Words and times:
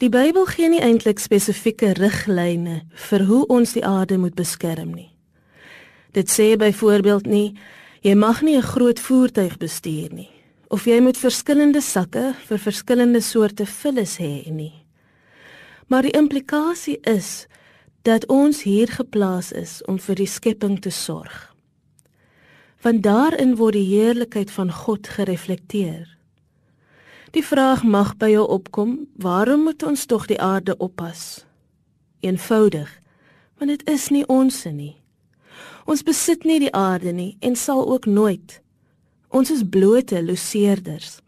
Die 0.00 0.08
Bybel 0.08 0.46
gee 0.48 0.70
nie 0.72 0.80
eintlik 0.80 1.18
spesifieke 1.20 1.90
riglyne 1.98 2.78
vir 3.10 3.24
hoe 3.28 3.42
ons 3.52 3.74
die 3.76 3.82
aarde 3.84 4.16
moet 4.16 4.32
beskerm 4.32 4.94
nie. 4.96 5.10
Dit 6.16 6.32
sê 6.32 6.54
byvoorbeeld 6.56 7.26
nie 7.28 7.58
jy 8.00 8.14
mag 8.16 8.40
nie 8.40 8.56
'n 8.56 8.62
groot 8.62 9.00
voertuig 9.00 9.58
bestuur 9.58 10.08
nie 10.12 10.30
of 10.70 10.86
jy 10.86 11.00
moet 11.00 11.18
verskillende 11.18 11.80
sakke 11.80 12.34
vir 12.48 12.58
verskillende 12.58 13.20
soorte 13.20 13.66
vullis 13.66 14.16
hê 14.16 14.50
nie. 14.50 14.86
Maar 15.88 16.02
die 16.02 16.16
implikasie 16.16 16.98
is 17.02 17.46
dat 18.02 18.26
ons 18.26 18.62
hier 18.62 18.88
geplaas 18.88 19.52
is 19.52 19.82
om 19.84 19.98
vir 19.98 20.14
die 20.14 20.26
skepping 20.26 20.80
te 20.80 20.90
sorg. 20.90 21.54
Want 22.82 23.02
daarin 23.02 23.56
word 23.56 23.74
die 23.74 23.96
heerlikheid 23.96 24.50
van 24.50 24.72
God 24.72 25.08
gereflekteer. 25.08 26.19
Die 27.30 27.44
vraag 27.46 27.84
mag 27.86 28.16
by 28.18 28.32
jou 28.32 28.42
opkom, 28.50 28.96
waarom 29.22 29.62
moet 29.68 29.82
ons 29.86 30.02
tog 30.10 30.24
die 30.26 30.40
aarde 30.42 30.74
oppas? 30.82 31.44
Eenvoudig, 32.26 32.90
want 33.58 33.70
dit 33.70 33.84
is 33.90 34.08
nie 34.10 34.24
ons 34.26 34.64
nie. 34.66 34.96
Ons 35.86 36.02
besit 36.02 36.42
nie 36.44 36.58
die 36.58 36.72
aarde 36.74 37.12
nie 37.14 37.36
en 37.40 37.54
sal 37.56 37.84
ook 37.86 38.08
nooit. 38.10 38.58
Ons 39.30 39.52
is 39.54 39.62
blote 39.62 40.18
loseerders. 40.24 41.20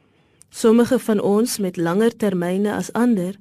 Sommige 0.50 0.98
van 0.98 1.20
ons 1.20 1.58
met 1.62 1.78
langer 1.78 2.16
termyne 2.16 2.74
as 2.74 2.90
ander, 2.98 3.38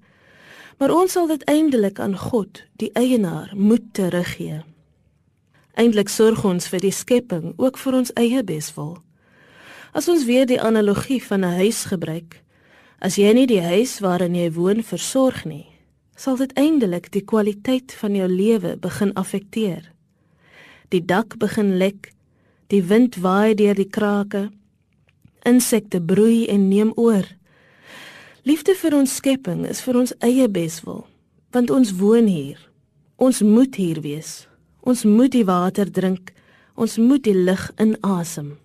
maar 0.78 0.94
ons 0.94 1.18
sal 1.18 1.26
dit 1.34 1.42
eindelik 1.50 2.00
aan 2.00 2.14
God, 2.18 2.62
die 2.78 2.92
eienaar, 2.94 3.50
moet 3.56 3.90
teruggee. 3.98 4.62
Eindelik 5.74 6.14
sorg 6.14 6.46
ons 6.46 6.70
vir 6.70 6.86
die 6.86 6.94
skepping 6.94 7.56
ook 7.58 7.82
vir 7.82 7.98
ons 8.04 8.14
eie 8.22 8.46
beswil. 8.46 9.00
As 9.98 10.08
ons 10.08 10.30
weer 10.30 10.46
die 10.46 10.62
analogie 10.62 11.20
van 11.26 11.42
'n 11.42 11.58
huis 11.58 11.86
gebruik, 11.90 12.42
as 13.02 13.18
jy 13.18 13.34
nie 13.34 13.48
die 13.50 13.64
huis 13.66 13.98
waarin 14.06 14.38
jy 14.38 14.52
woon 14.54 14.84
versorg 14.86 15.44
nie, 15.50 15.66
sal 16.16 16.38
dit 16.38 16.54
eindelik 16.54 17.10
die 17.12 17.26
kwaliteit 17.26 17.94
van 17.98 18.16
jou 18.16 18.28
lewe 18.30 18.76
begin 18.78 19.14
affekteer. 19.18 19.88
Die 20.94 21.02
dak 21.02 21.40
begin 21.42 21.78
lek, 21.82 22.12
die 22.70 22.84
wind 22.86 23.18
waai 23.18 23.56
deur 23.58 23.76
die 23.76 23.90
krake, 23.90 24.50
insekte 25.48 26.02
broei 26.02 26.46
en 26.48 26.70
neem 26.70 26.94
oor. 26.96 27.26
Liefde 28.46 28.76
vir 28.78 28.96
ons 28.98 29.16
skepping 29.18 29.66
is 29.70 29.82
vir 29.82 29.98
ons 30.02 30.14
eie 30.22 30.48
beswil, 30.50 31.06
want 31.54 31.74
ons 31.74 31.96
woon 31.98 32.30
hier. 32.30 32.62
Ons 33.22 33.42
moet 33.46 33.76
hier 33.78 34.02
wees. 34.02 34.48
Ons 34.82 35.04
moet 35.06 35.30
die 35.34 35.46
water 35.46 35.90
drink. 35.90 36.32
Ons 36.74 36.98
moet 36.98 37.22
die 37.22 37.38
lug 37.38 37.68
inasem. 37.78 38.56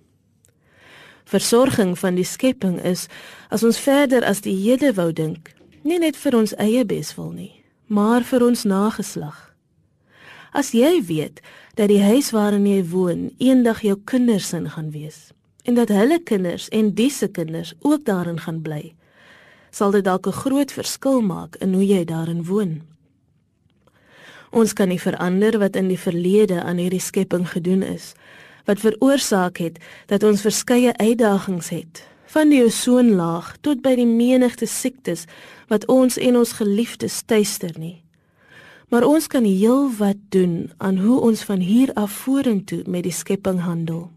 Versorging 1.27 1.97
van 1.99 2.15
die 2.15 2.25
skepping 2.25 2.79
is 2.87 3.09
as 3.51 3.65
ons 3.67 3.81
verder 3.83 4.23
as 4.23 4.45
die 4.45 4.55
hede 4.55 4.93
wou 4.95 5.09
dink, 5.11 5.51
nie 5.83 5.99
net 5.99 6.15
vir 6.15 6.37
ons 6.39 6.55
eie 6.63 6.85
beswil 6.87 7.33
nie, 7.35 7.53
maar 7.91 8.23
vir 8.23 8.45
ons 8.47 8.63
nageslag. 8.63 9.41
As 10.55 10.71
jy 10.71 11.01
weet 11.03 11.43
dat 11.75 11.91
die 11.91 12.01
huis 12.01 12.31
waarin 12.31 12.69
jy 12.71 12.85
woon 12.93 13.27
eendag 13.43 13.83
jou 13.83 13.97
kinders 14.07 14.53
in 14.55 14.71
gaan 14.71 14.93
wees 14.95 15.33
en 15.67 15.75
dat 15.75 15.91
hulle 15.91 16.21
kinders 16.23 16.69
en 16.71 16.95
disse 16.95 17.27
kinders 17.27 17.75
ook 17.83 18.07
daarin 18.07 18.39
gaan 18.39 18.63
bly, 18.63 18.95
sal 19.75 19.91
dit 19.91 20.05
dalk 20.07 20.27
'n 20.31 20.41
groot 20.47 20.71
verskil 20.73 21.21
maak 21.21 21.57
in 21.59 21.75
hoe 21.75 21.87
jy 21.87 22.05
daarin 22.05 22.45
woon. 22.47 22.83
Ons 24.53 24.73
kan 24.73 24.89
nie 24.89 25.01
verander 25.01 25.59
wat 25.59 25.77
in 25.77 25.89
die 25.89 25.99
verlede 25.99 26.63
aan 26.63 26.79
hierdie 26.79 27.03
skepping 27.03 27.49
gedoen 27.51 27.83
is 27.83 28.15
wat 28.67 28.83
veroorsaak 28.83 29.61
het 29.63 29.79
dat 30.11 30.23
ons 30.27 30.45
verskeie 30.45 30.93
uitdagings 30.97 31.71
het 31.75 32.05
van 32.35 32.51
die 32.51 32.63
ozonlaag 32.65 33.55
tot 33.65 33.81
by 33.83 33.95
die 33.97 34.09
menigte 34.09 34.67
siektes 34.67 35.25
wat 35.71 35.87
ons 35.89 36.19
en 36.19 36.37
ons 36.37 36.57
geliefdes 36.59 37.23
tuister 37.25 37.73
nie. 37.79 38.03
Maar 38.91 39.07
ons 39.07 39.27
kan 39.27 39.47
heel 39.47 39.89
wat 39.99 40.19
doen 40.35 40.71
aan 40.79 40.99
hoe 40.99 41.21
ons 41.21 41.43
van 41.47 41.63
hier 41.63 41.91
af 41.95 42.13
vorentoe 42.27 42.83
met 42.87 43.07
die 43.07 43.15
skepping 43.15 43.63
handel. 43.65 44.11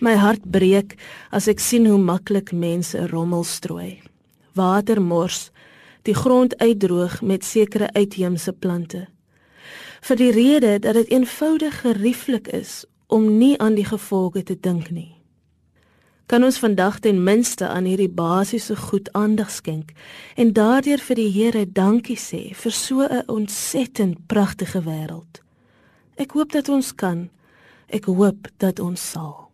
My 0.00 0.14
hart 0.20 0.44
breek 0.52 0.94
as 1.32 1.48
ek 1.48 1.60
sien 1.60 1.88
hoe 1.88 2.00
maklik 2.00 2.52
mense 2.52 3.08
rommel 3.12 3.44
strooi 3.44 4.06
water 4.56 5.02
mors, 5.02 5.50
die 6.08 6.14
grond 6.14 6.56
uitdroog 6.58 7.20
met 7.22 7.44
sekere 7.44 7.90
uitheemse 7.92 8.52
plante. 8.52 9.06
Vir 10.06 10.16
die 10.16 10.30
rede 10.32 10.78
dat 10.78 10.94
dit 10.96 11.10
eenvoudig 11.12 11.80
gerieflik 11.82 12.48
is 12.48 12.84
om 13.06 13.38
nie 13.38 13.58
aan 13.58 13.74
die 13.74 13.86
gevolge 13.86 14.42
te 14.42 14.56
dink 14.60 14.90
nie. 14.90 15.16
Kan 16.26 16.42
ons 16.42 16.58
vandag 16.58 16.98
ten 16.98 17.22
minste 17.22 17.68
aan 17.68 17.84
hierdie 17.86 18.10
basiese 18.10 18.76
goed 18.76 19.12
aandag 19.12 19.50
skenk 19.50 19.92
en 20.34 20.52
daardeur 20.52 20.98
vir 20.98 21.16
die 21.20 21.30
Here 21.30 21.66
dankie 21.70 22.18
sê 22.18 22.54
vir 22.54 22.72
so 22.72 23.06
'n 23.06 23.22
ontsettend 23.26 24.26
pragtige 24.26 24.82
wêreld. 24.82 25.42
Ek 26.16 26.32
hoop 26.32 26.52
dat 26.52 26.68
ons 26.68 26.94
kan. 26.94 27.30
Ek 27.86 28.04
hoop 28.04 28.48
dat 28.58 28.80
ons 28.80 29.10
sal. 29.10 29.45